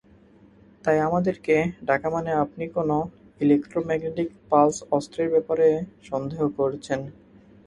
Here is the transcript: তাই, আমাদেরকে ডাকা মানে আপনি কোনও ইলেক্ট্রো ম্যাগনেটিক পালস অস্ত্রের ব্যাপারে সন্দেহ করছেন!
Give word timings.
তাই, 0.85 0.97
আমাদেরকে 1.07 1.55
ডাকা 1.87 2.07
মানে 2.09 2.31
আপনি 2.43 2.63
কোনও 2.75 2.97
ইলেক্ট্রো 3.41 3.79
ম্যাগনেটিক 3.87 4.29
পালস 4.49 4.77
অস্ত্রের 4.91 5.27
ব্যাপারে 5.33 5.67
সন্দেহ 6.09 6.41
করছেন! 6.57 6.99